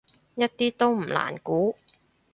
[0.33, 1.75] 一啲都唔難估